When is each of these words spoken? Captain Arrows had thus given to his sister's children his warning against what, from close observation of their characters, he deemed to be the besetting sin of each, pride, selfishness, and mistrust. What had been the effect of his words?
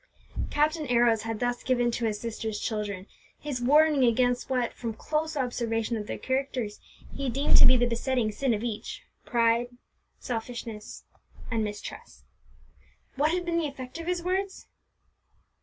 Captain 0.49 0.87
Arrows 0.87 1.21
had 1.21 1.39
thus 1.39 1.61
given 1.61 1.91
to 1.91 2.05
his 2.05 2.19
sister's 2.19 2.59
children 2.59 3.05
his 3.39 3.61
warning 3.61 4.03
against 4.03 4.49
what, 4.49 4.73
from 4.73 4.95
close 4.95 5.37
observation 5.37 5.95
of 5.95 6.07
their 6.07 6.17
characters, 6.17 6.79
he 7.13 7.29
deemed 7.29 7.55
to 7.55 7.67
be 7.67 7.77
the 7.77 7.85
besetting 7.85 8.31
sin 8.31 8.51
of 8.51 8.63
each, 8.63 9.03
pride, 9.27 9.67
selfishness, 10.17 11.03
and 11.51 11.63
mistrust. 11.63 12.23
What 13.15 13.29
had 13.29 13.45
been 13.45 13.59
the 13.59 13.67
effect 13.67 13.99
of 13.99 14.07
his 14.07 14.23
words? 14.23 14.65